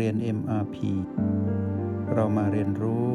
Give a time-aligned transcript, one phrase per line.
[0.00, 0.76] เรียน MRP
[2.14, 3.06] เรามาเรียนรู้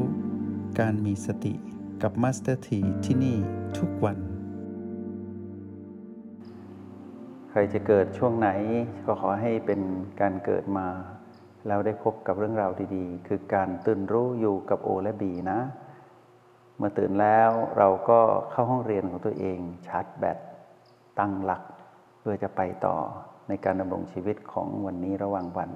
[0.79, 1.53] การมีสติ
[2.01, 3.37] กับ Master T ที่ที่นี่
[3.77, 4.17] ทุกวัน
[7.49, 8.49] ใครจะเกิดช่วงไหน
[9.05, 9.81] ก็ขอให้เป็น
[10.21, 10.87] การเกิดมา
[11.67, 15.59] แล้วได้พบกับเรื่องราวดีๆ คือการตื่นรู้อยู่กับโอและบีนะ
[16.77, 18.19] เมื่อตื่นแล้วเราก็
[18.51, 20.37] เข้าห้องเรียนของตัวเองชาร์จแบต
[21.19, 21.63] ตั้งหลัก
[22.19, 22.95] เพื่อจะไปต่อ
[23.47, 25.71] ในการดำรงชีวิตของวันนี้ระหว่างวัน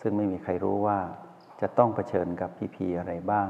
[0.00, 0.98] ซึ่งไม่มีใครรู้ว่า
[1.60, 3.48] จะต้องเผชิญกับพีพีอะไรบ้าง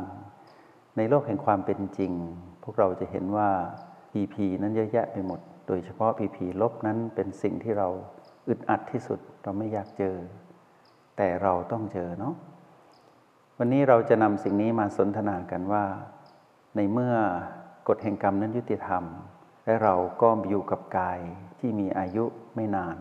[0.96, 2.12] ในโลกแห่งความเป็นจริง
[2.62, 3.50] พวกเราจะเห็นว่า
[4.12, 7.88] พีพีนั้นเยอะแยะไปหมด โดยเฉพาะพีพีลบนั้นเป็นสิ่งที่เรา
[8.48, 10.16] อึดอัดที่สุดเราไม่อยากเจอ
[11.16, 12.34] แต่เราต้องเจอเนาะ
[13.58, 15.84] วันนี้เราจะนำสิ่งนี้มาสนทนากันว่า
[16.76, 17.14] ในเมื่อ
[17.88, 19.04] กฎแห่งกรรมนั้นยุติธรรม
[19.64, 21.20] และเราก็อยู่กับกาย
[21.58, 22.24] ที่มีอายุ
[22.54, 22.96] ไม่นาน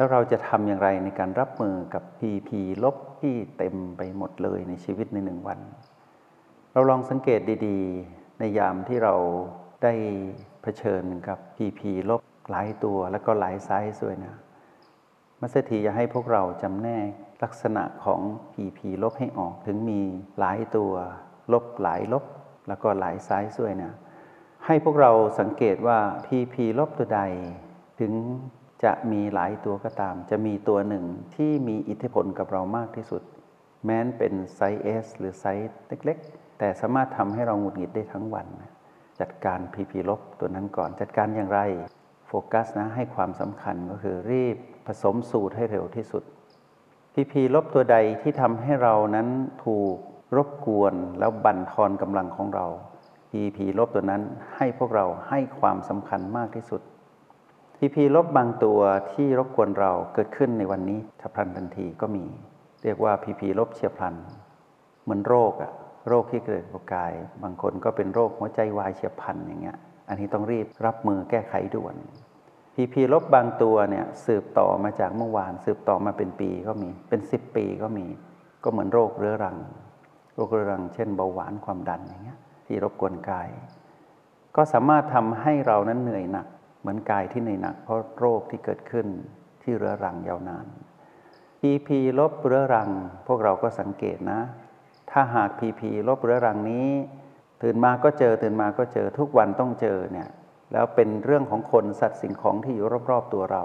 [0.00, 5.58] แล้วเราจะทำอย่างไรในการรับมือกับพีพีลบที่เต็มไปหมดเลยในชีวิตในหนึ่งวัน
[6.72, 9.14] เราลองสังเกตดีๆ ในยามที่เรา
[9.82, 9.94] ได้
[10.62, 14.34] เผชิญกับพีพีลบหลายตัวแล้วก็หลายไซส์ด้วยนะ
[15.40, 18.20] มัสถีจะให้พวกเราจำแนกลักษณะของ
[18.52, 20.00] พีพีลบให้ออกถึงมี
[20.38, 20.92] หลายตัว
[21.52, 22.24] ลบหลายลบ
[22.68, 23.92] แล้วก็หลายไซส์ด้วยนะ
[24.66, 27.22] ให้พวกเราสังเกตว่า PP ลบตัวใด
[28.00, 28.12] ถึง
[28.84, 33.22] จะมีหลายตัวก็ตาม จะมีตัวหนึ่งที่มีอิทธิพลกับเรามากที่สุด
[33.84, 38.46] แม้นเป็นไซส์ S หรือไซส์เล็ก ๆ แต่สามารถทำให้เราหงุดหงิดได้ทั้งวัน
[39.20, 41.60] จัดการ PP ลบตัวนั้นก่อน จัดการอย่างไร
[42.26, 44.56] โฟกัสนะให้ความสำคัญก็คือรีบ
[44.86, 46.22] ผสมสูตรให้เร็วที่สุด
[47.14, 49.28] พีพีลบตัวใดที่ทำให้เรานั้น
[49.64, 49.96] ถูก
[50.36, 52.66] รบกวนแล้วบั่นทอนกำลังของเรา
[53.30, 54.22] พีพีลบตัวนั้น
[54.56, 56.82] ให้พวกเราให้ความสำคัญมากที่สุด
[57.82, 58.80] พีพีลบบางตัว
[59.12, 62.24] ที่รบกวนเราเกิดขึ้นในวันนี้ฉับพลันทันทีก็มี
[62.84, 64.14] เรียกว่าพีพีลบเฉียบพลัน
[65.02, 65.72] เหมือนโรคอะ
[66.08, 67.12] โรคที่เกิดกับกาย
[67.42, 69.78] บางคนก็เป็นโรคหัวใจวายเฉียบพลันอย่างเงี้ย
[70.08, 71.94] อันนี้ต้องรีบรับมือแก้ไขด่วน
[72.74, 78.06] PP ลบบางตัวเนี่ยสืบต่อมาจากเมื่อวาน สืบต่อมาเป็นปีก็มีเป็นสิบปีก็มี
[78.64, 79.56] ก็เหมือนโรคเรื้อรัง
[80.34, 83.48] โรคเรื้อรัง เช่นเบาหวานความดันอย่างเงี้ยที่รบกวนกาย
[84.56, 86.46] ก็สามารถทำให้เรานั้นเหนื่อยหนัก
[86.80, 89.06] เหมือนกายที่เหนื่อยหนัก เพราะโรคที่เกิดขึ้น
[89.62, 90.66] ที่เรื้อรังยาวนาน
[91.60, 92.90] PP ลบเรื้อรัง
[93.26, 94.40] พวกเราก็สังเกตนะ
[95.10, 96.88] ถ้าหาก PP ลบเรื้อรังนี้
[97.62, 100.28] ตื่นมาก็เจอตื่นมาก็เจอทุกวันต้องเจอเนี่ย
[100.72, 103.64] แล้วเป็นเรื่องของคนสัตว์สิ่งของที่อยู่รอบๆตัวเรา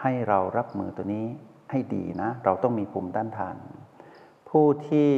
[0.00, 1.26] ให้เรารับมือตัวนี้
[1.70, 3.56] ให้ดีนะ เราต้องมีภูมิต้านทาน
[4.48, 5.12] ผู้ที่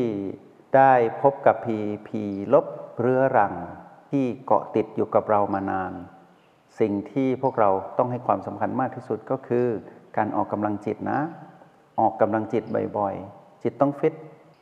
[0.76, 0.92] ได้
[1.22, 1.78] พบกับพี
[2.08, 2.22] พี
[2.54, 2.66] ลบ
[3.00, 3.54] เรื้อรัง
[4.10, 5.92] ที่เกาะติดอยู่กับเรามานาน
[6.80, 9.66] สิ่งที่พวกเราต้องให้ความสำคัญมากที่สุดก็คือ
[10.16, 11.20] การออกกำลังจิตนะ
[12.00, 12.64] ออกกำลังจิต
[12.98, 14.14] บ่อยๆ จิตต้องฟิต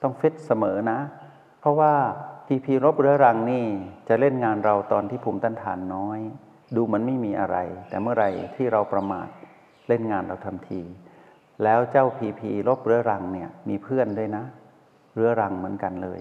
[0.03, 0.99] ต้องฟิตเสมอนะ
[1.61, 1.93] เพราะว่า
[2.47, 3.65] พีพีรบเรื้อรังนี่
[4.09, 6.21] จะเล่นงานเราตอนที่ภูมิต้านทานน้อย
[6.77, 7.57] ดูเหมือนไม่มีอะไร
[7.89, 9.29] แต่เมื่อไรที่เราประมาท
[9.89, 10.81] เล่นงานเราทันที
[11.63, 14.45] แล้วเจ้าพีพีรบเรื้อรังเนี่ยมีเพื่อนด้วยนะ
[15.15, 16.21] เรื้อรังเหมือนกันเลย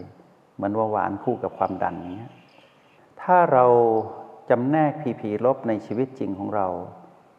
[0.56, 2.32] เหมือนว่าหวานคู่กับความดันอย่างเงี้ย
[3.22, 3.66] ถ้าเรา
[4.54, 6.68] จำแนกพีพีลบในชีวิตจริงของเรา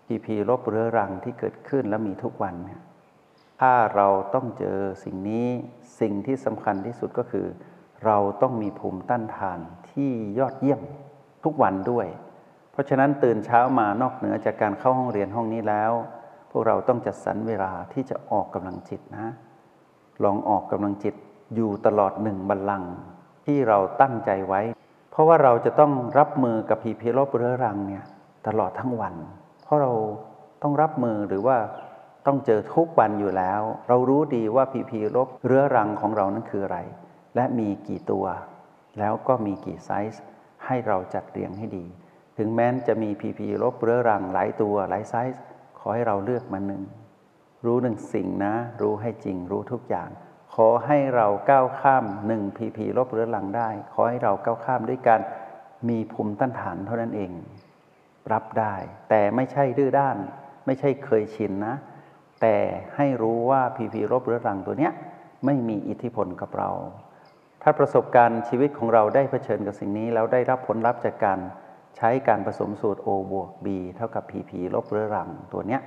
[0.06, 2.80] พีพีลบเรื้อรังที่เกิดขึ้นและมีทุกวันเนี่ย
[3.60, 5.46] ถ้าเราต้องเจอสิ่งนี้
[6.00, 7.46] สิ่งที่สำคัญที่สุดก็คือ
[8.04, 9.58] เราต้องมีภูมิต้านทาน
[9.90, 10.80] ที่ยอดเยี่ยม
[11.44, 12.06] ทุกวันด้วย
[12.72, 15.92] เพราะฉะนั้นตื่นเช้ามานอกเหนือจากการเข้าห้องเรียนห้องนี้แล้ว
[16.50, 19.26] พวกเราต้องจัดสรรเวลาที่จะออกกำลังจิตนะ
[20.24, 21.14] ลองออกกำลังจิต
[21.54, 22.92] อยู่ตลอดหนึ่งบัลลังก์
[23.46, 24.62] ที่เราตั้งใจไว้
[25.12, 28.04] เพราะว่าเราจะต้องรับมือกับพีพีลบเรื้อรังเนี่ย
[28.46, 29.14] ตลอดทั้งวัน
[29.62, 29.92] เพราะเรา
[30.62, 31.56] ต้องรับมือหรือว่า
[32.26, 36.78] ต้องเจอทุกวันอยู่แล้ว เรารู้ดีว่า PP ลบเรื้อรังของเรานั้นคืออะไร
[37.36, 38.26] และมีกี่ตัว
[38.98, 40.22] แล้วก็มีกี่ไซส์
[40.66, 41.86] ให้เราจัดเรียงให้ดี
[42.38, 45.42] ถึงแม้นจะมี PP ลบเรื้อรังหลายตัวหลายไซส์
[45.78, 46.82] ขอให้เราเลือกมาหนึ่ง
[47.64, 50.08] รู้หนึ่งสิ่งนะ รู้ให้จริงรู้ทุกอย่าง
[50.54, 55.20] ขอให้เราก้าวข้ามหนึ่ง PP ลบเรื้อรังได้ ขอให้เราก้าวข้ามด้วยการ
[55.88, 57.32] มีภูมิต้านทานเท่านั้นเอง
[58.32, 58.74] รับได้
[59.08, 60.16] แต่ไม่ใช่ดื้อด้าน
[60.66, 61.74] ไม่ใช่เคยชินนะ
[62.40, 62.56] แต่
[62.96, 64.92] ให้รู้ว่าพีพีลบเรื้อรังตัวเนี้ย
[65.46, 66.70] ไม่มีอิทธิพลกับเรา
[67.62, 71.38] ถ้าประสบการณ์ชีวิตของเราได้เผชิญกับสิ่งนี้ แล้วได้รับผลลัพธ์จากการ
[71.96, 73.66] ใช้การผสมสูตร O บวก B
[73.96, 75.80] เท่ากับ PP ลบเรื้อรังตัวเนี้ย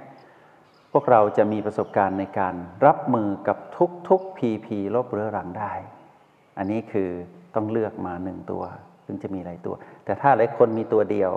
[0.97, 2.56] วกเราจะมีประสบการณ์ในการ
[2.86, 3.57] รับมือกับ
[4.09, 5.74] ทุกๆ PP ลบเรื้อรังได้
[6.57, 7.09] อันนี้คือ
[7.56, 8.63] ต้องเลือกมาหนึ่งตัว
[9.06, 9.75] ถึงจะมีหลายตัว
[10.06, 11.31] แต่ถ้าหลายคนมีตัวเดียว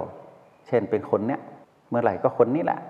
[0.69, 1.41] เช่นเป็นคนเนี้ย
[1.91, 2.81] เมื่อไหร่ก็คนนี้แหละ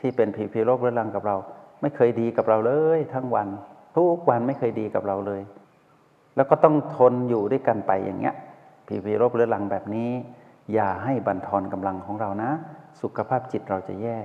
[0.00, 1.36] ที่เป็น PP ลบเรื้อรังกับเรา
[1.82, 3.48] ไม่เคยดีกับเราเลย ทั้งวัน
[3.96, 5.42] ทุกวันไม่เคยดีกับเราเลย
[6.36, 8.34] แล้วก็ต้องทนอยู่ด้วยกันไปอย่างเงี้ย
[8.86, 10.10] พีพีลบเรื้อรังแบบนี้
[10.72, 12.50] อย่าให้บั่นทอนกำลังของเรานะ
[13.00, 14.18] สุขภาพจิตเราจะแย่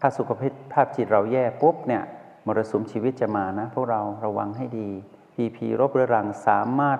[0.00, 0.30] ถ้าสุข
[0.72, 2.02] ภาพจิตเราแย่ปุ๊บเนี่ย
[2.46, 4.88] มรสุมชีวิตจะมานะ พวกเราระวังให้ดี
[5.34, 6.98] พีพีรบเรื้อรังสามารถ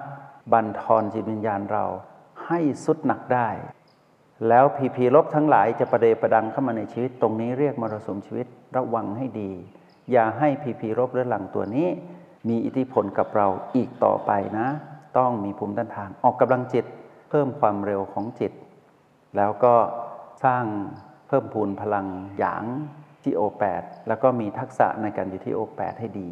[0.52, 1.84] บันทอนจิตวิญญาณเรา
[2.46, 3.48] ให้สุดหนักได้
[4.48, 8.46] แล้วพีพีลบทั้งหลายจะประเดประดังเข้ามาในชีวิตตรงนี้เรียกมรสุมชีวิต
[8.76, 9.50] ระวังให้ดี
[10.12, 11.88] อย่าให้พีพีรบเรื้อรังตัวนี้
[12.48, 13.46] มีอิทธิพลกับเรา
[13.76, 14.68] อีกต่อไปนะ
[15.18, 16.84] ต้องมีภูมิต้านทานออกกำลังจิต
[17.30, 18.52] เพิ่มความเร็วของจิต
[19.36, 19.74] แล้วก็
[20.44, 20.64] สร้าง
[21.28, 22.06] เพิ่มพูนพลัง
[22.38, 22.64] หยาง
[23.22, 26.30] ที่โอแปดแล้วก็มีทักษะในการอยู่ที่โอแปดให้ดี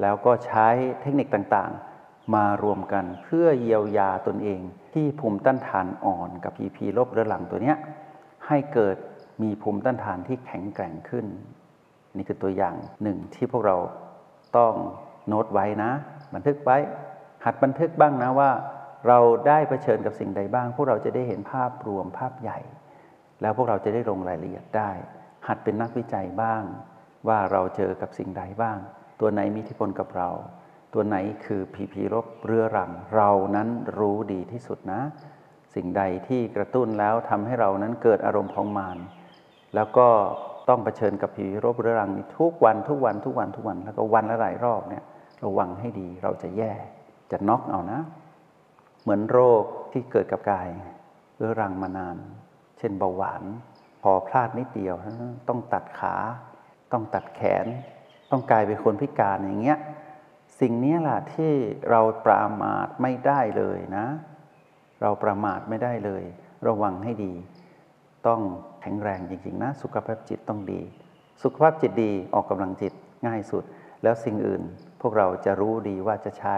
[0.00, 0.68] แล้วก็ใช้
[1.00, 4.60] เทคนิคต่างๆ มารวมกันเพื่อเยียวยาตนเอง
[4.94, 7.76] ที่ภูมิต้านทานอ่อนกับพีพีลบเรื้อหลังตัวเนี้ย
[8.46, 8.96] ให้เกิด
[9.42, 11.26] มีภูมิต้านทานที่แข็งแกร่งขึ้น
[12.16, 13.76] นี่คือตัวอย่างหนึ่งที่พวกเรา
[14.56, 14.72] ต้อง
[15.28, 15.90] โน้ตไว้นะ
[16.34, 16.76] บันทึกไว้
[17.44, 18.50] หัดบันทึกบ้างนะว่า
[19.08, 22.58] เราได้เผชิญกับสิ่งใดบ้าง พวกเราจะได้เห็นภาพรวมภาพใหญ่
[23.40, 24.90] แล้วพวกเราจะได้ลงรายละเอียดได้
[25.46, 26.62] หัดเป็นนักวิจัยบ้าง
[27.28, 28.78] ว่าเราเจอกับสิ่งใดบ้าง
[29.20, 30.28] ตัวไหนมีอิทธิพลกับเรา
[30.94, 35.00] ตัวไหนคือผีผีรบเรือรัง เรานั้นรู้ดีที่สุดนะ
[35.74, 38.98] สิ่งใดที่กระตุ้นแล้วทำให้เรานั้นเกิดอารมณ์ของมาร
[39.74, 40.08] แล้วก็
[40.68, 45.04] ต้องเผชิญกับผีรบเรื้อรังทุกวันทุกวันทุกวันทุกวันแล้วก็วันละหลายรอบเนี่ย
[45.44, 46.72] ระวังให้ดีเราจะแย่
[47.30, 48.00] จะน็อกเอานะ
[49.02, 50.68] เหมือนโรคที่เกิดกับกาย
[51.36, 52.16] เรื้อรังมานาน
[52.80, 53.42] เช่นเบาหวาน
[54.02, 54.94] พอพลาดนิดเดียว
[55.48, 56.14] ต้องตัดขา
[56.92, 57.66] ต้องตัดแขน
[58.30, 59.78] ต้องกลายเป็นคนพิการอย่างเงี้ย
[60.60, 61.52] สิ่งนี้แหละที่
[61.90, 64.06] เราประมาทไม่ได้เลยนะ
[65.02, 66.22] เราประมาทไม่ได้เลย
[66.66, 67.32] ระวังให้ดี
[68.26, 68.40] ต้อง
[68.82, 70.80] แข็งแรงจริงๆนะ สุขภาพจิตต้องดี
[71.42, 72.92] สุขภาพจิตดีออกกำลังจิต
[73.26, 73.64] ง่ายสุด
[74.02, 74.62] แล้วสิ่งอื่น
[75.00, 76.56] พวกเราจะรู้ดีว่าจะใช้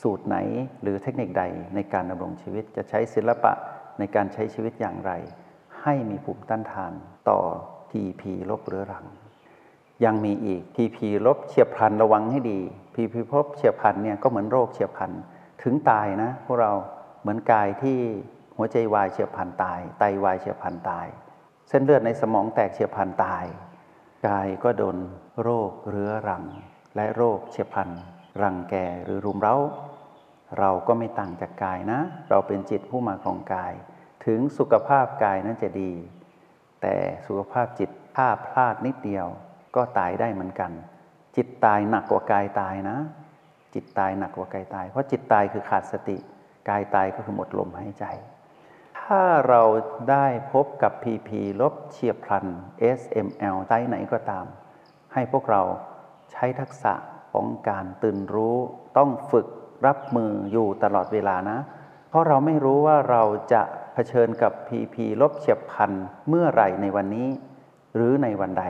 [0.00, 0.36] สูตรไหน
[0.82, 1.44] หรือเทคนิคใด
[1.74, 3.52] ในการดำรงชีวิตจะใช้ศิลปะ
[3.98, 5.12] ในการใช้ชีวิตอย่างไร
[5.82, 6.92] ให้มีภูมิต้านทาน
[7.28, 7.40] ต่อ
[7.90, 9.06] ทีพีลบเรื้อรัง
[10.04, 12.60] ยังมีอีกทีพีลบเฉียบพลันระวังให้ดี
[12.94, 15.12] พีพีลบเฉียบพลันเนี่ยก็เหมือนโรคเฉียบพลัน
[15.62, 16.72] ถึงตายนะพวกเรา
[17.20, 17.98] เหมือนกายที่
[18.56, 21.06] หัวใจวายเฉียบพลันตาย ไตวายเฉียบพลันตาย
[21.68, 23.44] เส้นเลือดในสมองแตกเฉียบพลันตาย
[24.28, 24.96] กายก็โดน
[25.42, 26.44] โรคเรื้อรัง
[26.96, 27.90] และโรคเฉียบพลัน
[28.42, 28.74] รังแก
[29.04, 29.56] หรือรุมเร้า
[30.58, 32.00] เราก็ไม่ต่างจากกายนะ
[32.30, 33.72] เราเป็นจิตผู้มาของกาย
[34.26, 35.92] ถึงสุขภาพกายนั้นจะดี
[36.82, 36.94] แต่
[37.26, 39.26] สุขภาพจิตถ้าพลาดนิดเดียว
[39.76, 40.72] ก็ตายได้เหมือนกัน
[41.36, 42.98] จิตตายหนักกว่ากายตายนะ
[43.74, 46.16] จิตตายหนักกว่ากายตาย เพราะจิตตายคือขาดสติ
[46.68, 48.04] กายตายก็คือหมดลมหายใจ
[49.00, 49.62] ถ้าเรา
[50.10, 51.30] ได้พบกับ PP
[51.60, 52.46] ลบเฉียบพลัน
[52.98, 54.46] SML ไตไหนก็ตาม
[55.12, 55.62] ให้พวกเรา
[56.32, 56.94] ใช้ทักษะ
[57.32, 58.56] ของการตื่นรู้
[58.98, 59.46] ต้องฝึก
[59.86, 61.58] รับมืออยู่ตลอดเวลานะ
[62.08, 63.22] เพราะเราไม่รู้ว่าเรา
[63.52, 63.62] จะ
[63.94, 65.90] เผชิญกับ PP ลบเฉียบพัน
[66.28, 67.28] เมื่อไหร่ในวันนี้
[67.96, 68.64] หรือในวันใด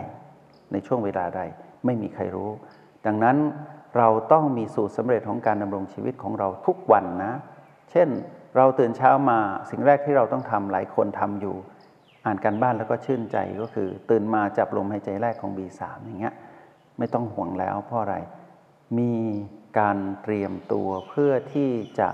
[0.73, 1.43] ในช่วงเวลาใด
[1.85, 2.51] ไม่มีใครรู้
[3.07, 3.37] ดังนั้น
[3.97, 7.33] เราต้องมีสูตรสำเร็จของการดำรงชีวิตของเราทุกวันนะ
[7.91, 8.09] เช่น
[8.57, 9.39] เราตื่นเช้ามา
[9.71, 11.57] สิ่งแรกที่เราต้องทำหลายคนทำอยู่
[12.27, 16.35] อ่านการบ้านแล้วก็ชื่นใจก็คือ ตื่นมาจับลมหายใจแรกของ B3 อย่างเงี้ย
[16.99, 18.17] ไม่ต้องห่วงแล้วเพราะอะไร
[18.99, 19.15] มี
[19.79, 22.09] การเตรียมตัวเพื่อที่จะ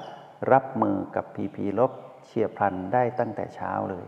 [0.52, 1.92] รับมือกับพีพีลบ
[2.26, 4.06] เฉียบพลันได้ตั้งแต่เช้าเลย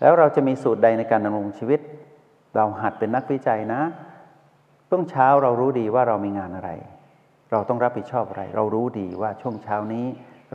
[0.00, 1.80] แล้วเราจะมีสูตรใดในการดำรงชีวิต
[2.56, 3.82] เราหัดเป็นนักวิจัยนะ
[4.88, 6.70] ช่วงเช้าเรารู้ดีว่าเรามีงานอะไร
[7.50, 10.06] เราต้องรับผิดชอบอะไร เรารู้ดีว่าช่วงเช้านี้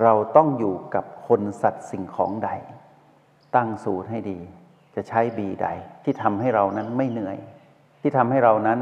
[0.04, 2.50] เราต้องอยู่กับคนสัตว์สิ่งของใด
[3.56, 4.40] ตั้งสูตรให้ดี
[4.96, 5.68] จะใช้บีใด
[6.04, 7.38] ที่ทำให้เรานั้นไม่เหนื่อย
[8.02, 8.80] ที่ทำให้เรานั้น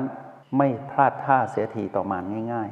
[0.58, 2.24] ไม่พลาดท่าเสียทีต่อมาน
[2.54, 2.70] ง่าย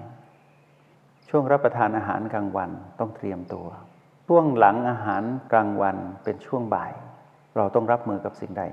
[0.63, 3.67] ๆ ช่วงรับประทานอาหารกลางวันต้องเตรียมตัว
[4.31, 6.91] ช่วงหลังอาหารกลางวันเป็นช่วงบ่าย
[7.57, 8.63] เราต้องรับมือกับสิ่งใด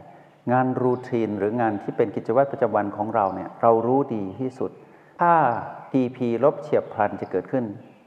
[0.52, 4.70] งานรูทีนหรืองานที่เป็นกิจวัตรประจำวันของเราเนี่ยเรารู้ดีที่สุด
[5.20, 5.32] ถ้า
[5.90, 7.64] PP ลบเฉียบพลันจะเกิดขึ้น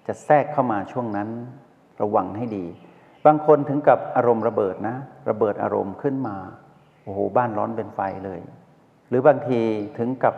[0.07, 1.29] จะแทรกเข้ามาช่วงนั้น
[2.01, 2.65] ระวังให้ดี
[3.25, 4.95] บางคนถึงกับอารมณ์ระเบิดนะ
[5.29, 6.37] ระเบิดอารมณ์ขึ้นมา
[7.03, 8.39] โอ้โหบ้านร้อนเป็นไฟเลย
[9.09, 9.61] หรือบางที
[9.97, 10.35] ถึงกับ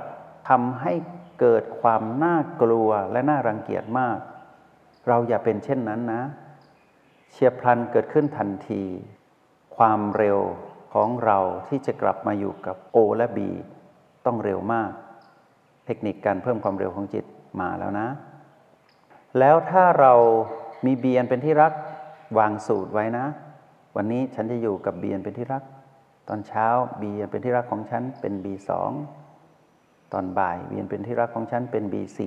[0.50, 0.94] ทำให้
[1.39, 4.18] เกิดความน่ากลัวและน่ารังเกียจมาก
[5.08, 6.22] เราอย่าเป็นเช่นนั้นนะ
[7.31, 8.83] เฉียบพลันเกิดขึ้นทันที
[9.77, 10.39] ความเร็ว
[10.93, 13.39] ของเราที่จะกลับมาอยู่กับ O และ B
[14.25, 14.91] ต้องเร็วมาก
[15.85, 17.25] เทคนิคการเพิ่มความเร็วของจิต
[17.61, 18.07] มาแล้วนะ
[19.39, 20.13] แล้วถ้าเรา
[20.85, 21.73] มีเบียนเป็นที่รัก
[22.38, 23.25] วางสูตรไว้นะ
[23.95, 25.63] วันนี้ฉันจะอยู่กับเบียนเป็นที่รัก
[26.29, 28.91] ตอนเช้าเบียนเป็นที่รักของฉันเป็นบีสอง
[30.13, 32.19] ตอนบ่ายเวียนเป็นที่รักของฉันเป็น B4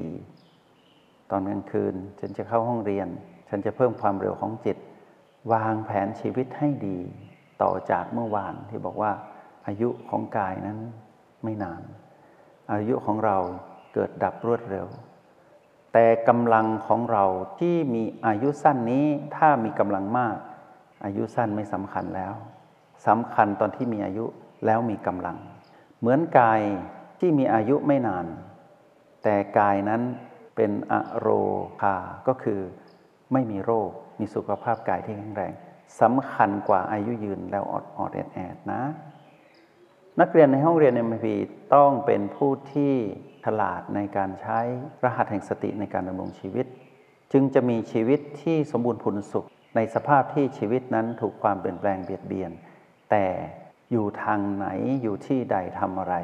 [1.31, 3.09] ตอนกลางคืนฉันจะเข้าห้องเรียน
[3.49, 4.77] ฉันจะเพิ่มความเร็วของจิต
[5.53, 6.99] วางแผนชีวิตให้ดี
[7.63, 9.13] ต่อจากเมื่อวานที่บอกว่า
[9.67, 10.79] อายุของกายนั้น
[11.45, 11.83] ไม่นาน
[12.73, 13.37] อายุของเรา
[13.95, 14.87] เกิดดับรวดเร็ว
[15.93, 17.25] แต่กำลังของเรา
[17.59, 20.37] ที่มีอายุสั้นนี้ถ้ามีกำลังมาก
[21.05, 22.35] อายุสั้นไม่สำคัญแล้ว
[23.07, 24.25] สำคัญตอนที่มีอายุ
[24.67, 25.37] แล้วมีกำลัง
[25.99, 26.61] เหมือนกาย
[27.21, 28.27] ที่มีอายุไม่นาน
[29.23, 30.03] แต่กายนั้น
[30.57, 31.29] เป็นอโร
[31.81, 31.97] คา
[32.29, 32.61] ก็คือ
[33.33, 35.53] ไม่มีโรค มีสุขภาพกายที่แข็งแรง
[36.01, 38.83] สำคัญกว่าอายุยืนแล้วอดอดแอดแอดนะ
[40.21, 41.35] นักเรียนในห้องเรียนเอ็มพี
[41.75, 42.95] ต้องเป็นผู้ที่
[43.45, 44.59] ฉลาดในการใช้
[45.05, 46.67] รหัสแห่งสติในการดำรงชีวิต
[47.33, 52.51] จึงจะมีชีวิตที่สมบูรณ์ผลสุข ในสภาพที่ชีวิตนั้นถูกความเปลี่ยนแปลงเบียดเบียน
[53.11, 53.27] แต่
[53.93, 54.67] อยู่ทางไหน
[55.03, 56.15] อยู่ที่ใดทำอะไร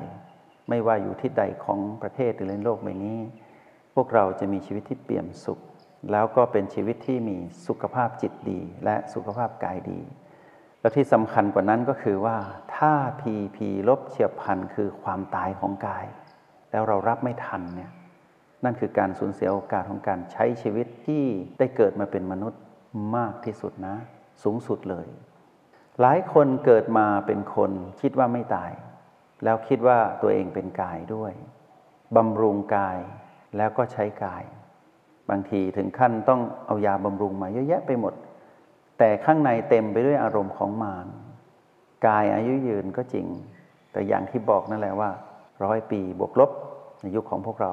[0.69, 3.19] ไม่ว่าอยู่ที่ใดของประเทศหรือในโลกใบนี้
[3.95, 5.61] พวกเราจะมีชีวิตที่เปี่ยมสุข
[6.13, 10.01] แล้วก็เป็นชีวิตที่มีสุขภาพจิตดี และสุขภาพกายดี
[10.81, 12.37] แล้วที่สำคัญกว่านั้นก็คือว่า
[12.77, 16.07] ถ้าพีพีลบเฉียบพันคือความตายของกาย
[16.71, 17.91] แล้วเรารับไม่ทันเนี่ย
[18.65, 21.25] นั่นคือการสูญเสียโอกาสของการใช้ชีวิตที่
[21.59, 22.61] ได้เกิดมาเป็นมนุษย์
[23.17, 23.97] มากที่สุดนะ
[24.43, 25.09] สูงสุดเลย
[26.01, 28.73] หลายคนเกิดมาเป็นคนคิดว่าไม่ตาย
[29.45, 31.33] แล้วคิดว่าตัวเองเป็นกายด้วย
[32.17, 32.99] บำรุงกาย
[33.57, 34.45] แล้วก็ใช้กาย
[35.31, 38.15] บางทีถึงขั้นต้องเอายาบำรุงมาเยอะแยะไปหมด
[38.99, 41.07] แต่ข้างในเต็มไปด้วยอารมณ์ของมาร
[42.07, 43.27] กายอายุยืนก็จริง
[43.93, 45.11] แต่อย่างที่บอกนั่นแหละว่า
[45.65, 46.51] ร้อยปีบวกลบ
[47.01, 47.73] ในยุคของพวกเรา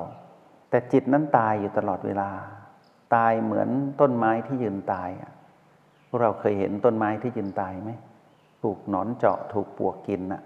[0.70, 2.30] แต่จิตนั้นตายอยู่ตลอดเวลา
[3.16, 3.70] ตายเหมือน
[4.02, 5.10] ต้นไม้ที่ยืนตาย
[6.08, 7.92] พวกเราเคยเห็นต้นไม้ที่ยืนตายไหม
[8.62, 10.42] ถูกหนอนเจาะถูกปวกกินน่ะ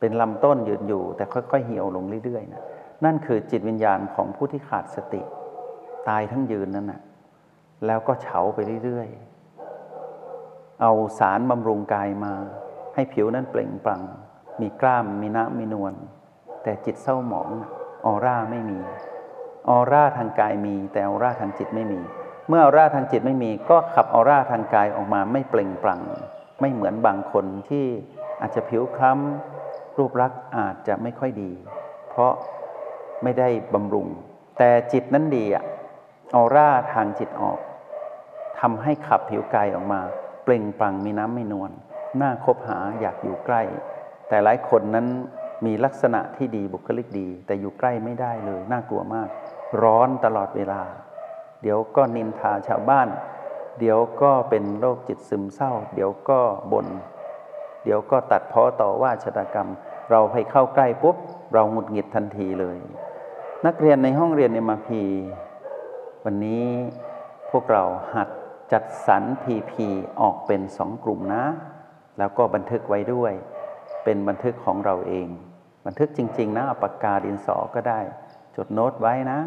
[0.00, 2.62] เป็นลำต้นยืนอยู่ แต่ค่อยๆเหี่ยวลงเรื่อยๆนะ
[3.04, 5.22] นั่นคือจิตวิญญาณของผู้ที่ขาดสติ
[6.08, 7.00] ตายทั้งยืนนั่นนะ
[7.86, 12.32] แล้วก็เฉาไปเรื่อยๆ เอาสารบำรุงกายมา
[12.94, 14.02] ให้ผิวนั้นเปล่งปลั่ง
[14.60, 15.94] มีกล้ามมีน้ำมีนวล
[16.62, 17.50] แต่จิตเศร้าหมอง
[18.06, 18.78] ออร่าไม่มี
[19.68, 22.00] ออร่าทางกายมี แต่ออร่าทางจิตไม่มี
[22.48, 26.00] เมื่อออร่าทางจิตไม่มี ก็ขับออร่าทางกายออกมาไม่เปล่งปลั่ง
[26.60, 27.84] ไม่เหมือนบางคนที่
[28.40, 31.50] อาจจะผิวคล้ำรูปลักษณ์อาจจะไม่ค่อยดี
[32.08, 32.32] เพราะ
[33.22, 34.06] ไม่ได้บำรุง
[34.58, 35.64] แต่จิตนั้นดีอะ
[36.34, 37.58] ออร่าทางจิตออก
[38.60, 40.00] ทำให้ขับผิวกายออกมา
[40.44, 41.70] เปล่งปลั่งมีน้ำไม่นวล
[42.20, 43.62] น่าคบหาอยากอยู่ใกล้
[44.28, 45.06] แต่หลายคนนั้น
[45.66, 49.28] มีลักษณะที่ดีบุคลิกดี แต่อยู่ใกล้ไม่ได้เลยน่ากลัวมาก
[49.82, 50.82] ร้อนตลอดเวลา
[51.62, 53.08] เดี๋ยวก็นินทาชาวบ้าน
[53.80, 56.40] เดี๋ยวก็เป็นโรคจิตซึมเศร้า เดี๋ยวก็
[56.72, 56.86] บน่น
[57.84, 59.68] เดี๋ยวก็ตัดพ้อต่อว่าชะตากรรม
[60.10, 61.16] เราไปเข้าใกล้ปุ๊บ
[61.52, 62.78] เราหงุดหงิดทันทีเลย
[63.66, 65.02] นักเรียนในห้องเรียนเอ็มาพี
[66.28, 66.66] วันนี้
[67.50, 68.28] พวกเราหัด
[68.72, 69.86] จัดสรรพีพี
[70.20, 71.44] ออกเป็นสองกลุ่มนะ
[72.18, 73.32] แล้วก็บันทึกไว้ด้วย
[74.04, 75.28] เป็นบันทึกของเราเอง
[75.86, 78.00] บันทึกจริง ๆ นะปากกาดินสอก็ได้
[78.56, 79.38] จดโน้ตไว้นะ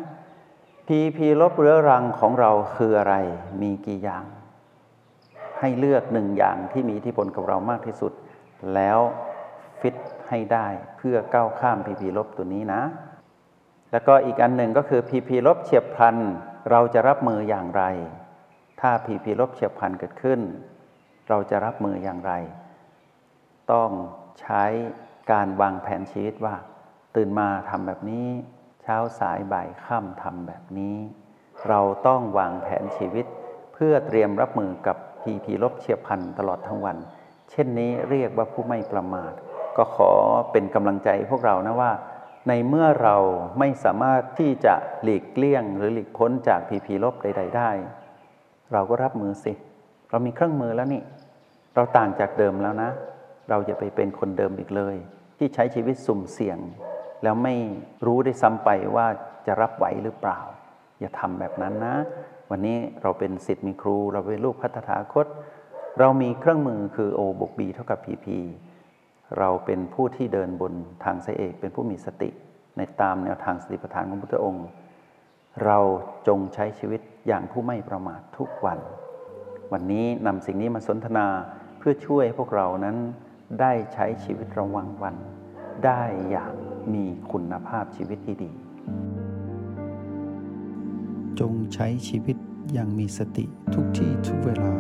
[0.88, 3.16] พีพีลบเรื้อรังของเราคืออะไร
[3.62, 4.26] มีกี่อย่าง
[5.60, 8.12] ให้เลือกหนึ่งอย่างที่มีทธิพลกับเรามากที่สุด
[8.74, 9.00] แล้ว
[9.80, 9.96] ฟิต
[10.30, 10.68] ให้ได้
[10.98, 12.82] เพื่อก้าวข้ามพีพีลบตัวนี้นะ
[13.92, 16.18] แล้วก็อีกอันหนึ่งก็คือพีพีลบเฉียบพลัน
[16.72, 17.84] เราจะรับมืออย่างไร
[18.80, 20.40] ถ้าพีพีลบเฉียบพลันเกิดขึ้น
[21.30, 22.34] เราจะรับมืออย่างไร
[23.72, 23.90] ต้อง
[24.42, 24.64] ใช้
[25.32, 26.56] การวางแผนชีวิตว่า
[27.16, 28.28] ตื่นมาทำแบบนี้
[28.82, 30.96] เช้าสายบ่ายค่ำทำแบบนี้
[31.68, 33.26] เราต้องวางแผนชีวิต
[33.74, 36.98] เพื่อเตรียมรับมือกับพีพีลบเฉียบพลันตลอดทั้งวัน
[37.52, 39.34] เช่นนี้เรียกว่าผู้ไม่ประมาท
[39.78, 40.12] ก็ขอ
[40.52, 41.92] เป็นกำลังใจพวกเรานะว่า
[42.48, 43.16] ในเมื่อเรา
[43.60, 47.70] ไม่สามารถที่จะหลีกเลี่ยงหรือหลีกพ้นจากพีพีลบใด ๆ ได้
[48.74, 49.54] เราก็รับมือสิ
[50.10, 51.02] เรามีเครื่องมือแล้วนี่
[51.76, 52.92] เราต่างจากเดิมแล้วนะ
[53.50, 54.96] เราจะไปเป็นคนเดิมอีกเลย
[55.38, 56.60] ที่ใช้ชีวิตสุ่มเสี่ยง
[57.24, 57.56] แล้วไม่
[58.06, 59.08] รู้ได้ซ้ำไปว่า
[59.46, 60.40] จะรับไหวหรือเปล่า
[61.00, 61.96] อย่าทำแบบนั้นนะ
[62.50, 65.28] วันนี้เราเป็นสิทธิ์มีครู เราเป็นลูกพัฒถาคต
[66.00, 68.38] เรามีเครื่องมือคือ O บวก B เท่ากับพีพี
[69.38, 72.30] เราเป็นผู้ที่เดินบนทางสายเอกเป็นผู้มีสติ
[72.78, 74.68] ในตามแนวทางสติปัฏฐานของพุทธองค์
[75.66, 75.80] เรา
[76.28, 78.80] จงใช้ชีวิตอย่างผู้ไม่ประมาททุกวัน
[79.72, 81.28] วันนี้นำสิ่งนี้มาสนทนา
[81.78, 82.98] เพื่อช่วยพวกเรานั้น
[83.62, 85.16] ได้ใช้ชีวิตระวังวัน
[85.86, 86.54] ได้อย่าง
[86.94, 88.52] มีคุณภาพชีวิตที่ดี
[91.40, 92.38] จงใช้ชีวิต
[92.74, 94.74] อย่างมีสติทุกที่ทุกเวลา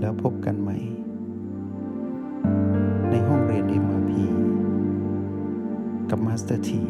[0.00, 0.78] แล้วพบกันใหม่
[3.28, 4.10] ห้องเรียน MRP
[6.10, 6.82] กับมาสเตอร์ที